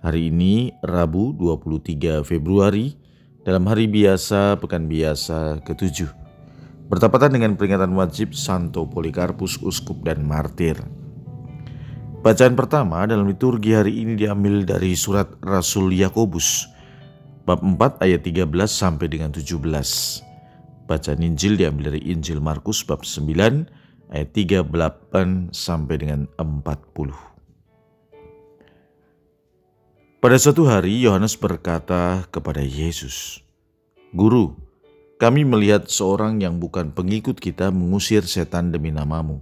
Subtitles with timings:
[0.00, 2.96] Hari ini Rabu 23 Februari
[3.44, 6.08] dalam hari biasa pekan biasa ke-7
[6.88, 10.80] bertepatan dengan peringatan wajib Santo Polikarpus Uskup dan Martir.
[12.24, 16.64] Bacaan pertama dalam liturgi hari ini diambil dari surat Rasul Yakobus
[17.44, 19.52] bab 4 ayat 13 sampai dengan 17.
[20.88, 27.39] Bacaan Injil diambil dari Injil Markus bab 9 ayat 38 sampai dengan 40.
[30.20, 33.40] Pada suatu hari Yohanes berkata kepada Yesus,
[34.12, 34.52] "Guru,
[35.16, 39.40] kami melihat seorang yang bukan pengikut kita mengusir setan demi namamu.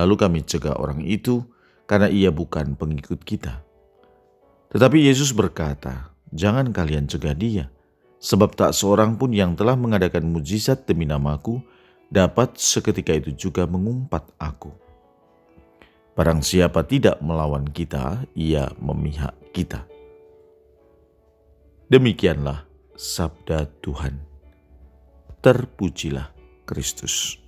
[0.00, 1.44] Lalu kami cegah orang itu
[1.84, 3.60] karena ia bukan pengikut kita."
[4.72, 7.68] Tetapi Yesus berkata, "Jangan kalian cegah dia,
[8.24, 11.60] sebab tak seorang pun yang telah mengadakan mujizat demi namaku
[12.08, 14.72] dapat seketika itu juga mengumpat aku."
[16.20, 19.88] Barang siapa tidak melawan kita, ia memihak kita.
[21.88, 24.20] Demikianlah sabda Tuhan.
[25.40, 26.28] Terpujilah
[26.68, 27.40] Kristus.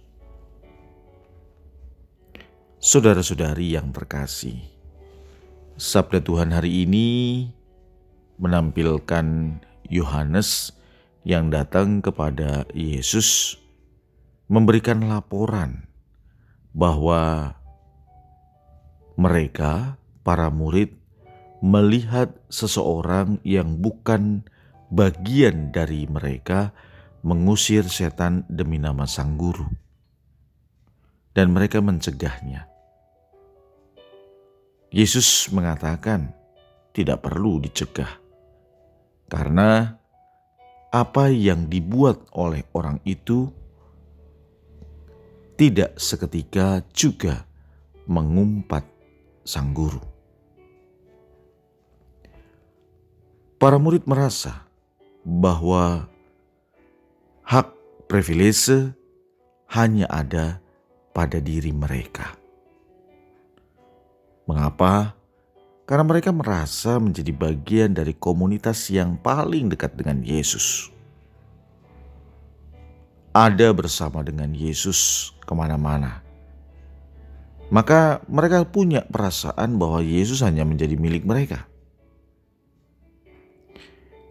[2.81, 4.57] Saudara-saudari yang terkasih,
[5.77, 7.09] sabda Tuhan hari ini
[8.41, 9.61] menampilkan
[9.93, 10.73] Yohanes
[11.29, 13.61] yang datang kepada Yesus
[14.49, 15.93] memberikan laporan
[16.73, 17.53] bahwa
[19.17, 20.95] mereka, para murid,
[21.63, 24.43] melihat seseorang yang bukan
[24.91, 26.75] bagian dari mereka
[27.23, 29.65] mengusir setan demi nama sang guru.
[31.33, 32.69] Dan mereka mencegahnya.
[34.93, 36.37] Yesus mengatakan
[36.93, 38.21] tidak perlu dicegah.
[39.33, 39.97] Karena
[40.93, 43.49] apa yang dibuat oleh orang itu
[45.57, 47.49] tidak seketika juga
[48.05, 48.92] mengumpat
[49.43, 50.01] sang guru.
[53.59, 54.67] Para murid merasa
[55.23, 56.11] bahwa
[57.47, 57.71] hak
[58.11, 58.91] privilege
[59.71, 60.59] hanya ada
[61.15, 62.35] pada diri mereka.
[64.51, 65.15] Mengapa?
[65.87, 70.91] Karena mereka merasa menjadi bagian dari komunitas yang paling dekat dengan Yesus.
[73.33, 76.21] Ada bersama dengan Yesus ke mana-mana.
[77.73, 81.65] Maka mereka punya perasaan bahwa Yesus hanya menjadi milik mereka.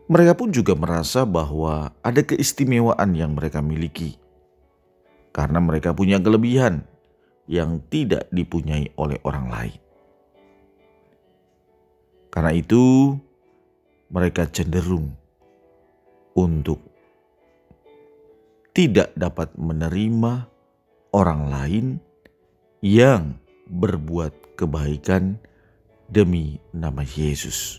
[0.06, 4.22] Mereka pun juga merasa bahwa ada keistimewaan yang mereka miliki,
[5.34, 6.85] karena mereka punya kelebihan
[7.50, 9.79] yang tidak dipunyai oleh orang lain.
[12.29, 13.18] Karena itu,
[14.13, 15.16] mereka cenderung
[16.38, 16.78] untuk
[18.75, 20.46] tidak dapat menerima
[21.16, 21.88] orang lain
[22.81, 23.38] yang
[23.69, 25.38] berbuat kebaikan
[26.09, 27.78] demi nama Yesus.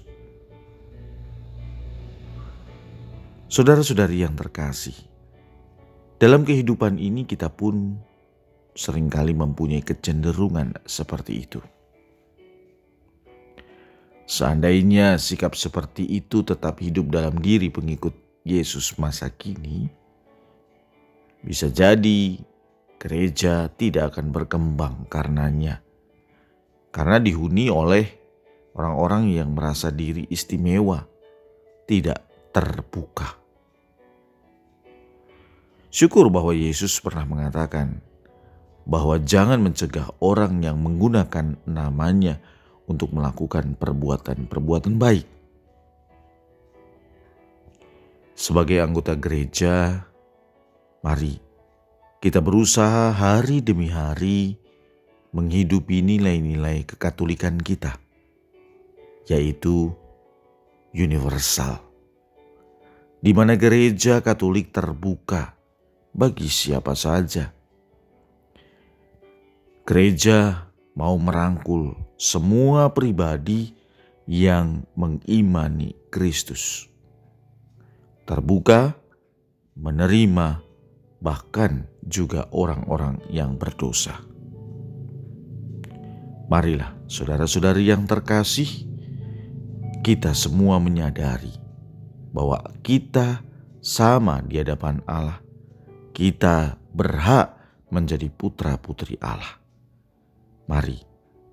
[3.50, 4.94] Saudara-saudari yang terkasih,
[6.22, 7.98] dalam kehidupan ini kita pun
[8.78, 11.60] sering kali mempunyai kecenderungan seperti itu.
[14.24, 18.14] Seandainya sikap seperti itu tetap hidup dalam diri pengikut
[18.46, 19.91] Yesus masa kini,
[21.42, 22.38] bisa jadi
[23.02, 25.82] gereja tidak akan berkembang karenanya.
[26.94, 28.06] Karena dihuni oleh
[28.78, 31.02] orang-orang yang merasa diri istimewa,
[31.91, 32.22] tidak
[32.54, 33.34] terbuka.
[35.91, 37.98] Syukur bahwa Yesus pernah mengatakan
[38.86, 42.38] bahwa jangan mencegah orang yang menggunakan namanya
[42.86, 45.27] untuk melakukan perbuatan-perbuatan baik.
[48.32, 50.03] Sebagai anggota gereja,
[51.04, 51.52] mari
[52.22, 54.54] kita berusaha hari demi hari
[55.34, 57.98] menghidupi nilai-nilai kekatolikan kita,
[59.27, 59.91] yaitu
[60.95, 61.83] universal,
[63.19, 65.59] di mana gereja Katolik terbuka
[66.15, 67.51] bagi siapa saja.
[69.83, 73.75] Gereja mau merangkul semua pribadi
[74.30, 76.86] yang mengimani Kristus.
[78.22, 78.95] Terbuka,
[79.75, 80.63] menerima,
[81.22, 84.19] bahkan juga orang-orang yang berdosa.
[86.51, 88.66] Marilah, saudara-saudari yang terkasih,
[90.03, 91.54] kita semua menyadari
[92.34, 93.47] bahwa kita
[93.78, 95.39] sama di hadapan Allah.
[96.13, 97.57] Kita berhak
[97.89, 99.63] menjadi putra-putri Allah.
[100.68, 101.01] Mari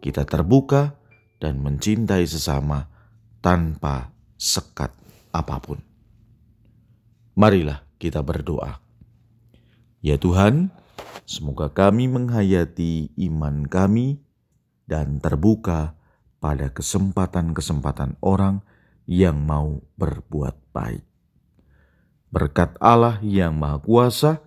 [0.03, 0.99] kita terbuka
[1.39, 2.91] dan mencintai sesama
[3.39, 4.91] tanpa sekat
[5.31, 5.79] apa pun.
[7.39, 8.88] Marilah kita berdoa.
[9.99, 10.71] Ya Tuhan,
[11.27, 14.23] semoga kami menghayati iman kami
[14.87, 15.99] dan terbuka
[16.39, 18.63] pada kesempatan-kesempatan orang
[19.03, 21.03] yang mau berbuat baik.
[22.31, 24.39] Berkat Allah yang Maha Kuasa,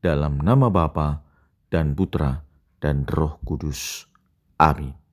[0.00, 1.26] dalam nama Bapa
[1.68, 2.46] dan Putra
[2.78, 4.06] dan Roh Kudus.
[4.56, 5.05] Amin.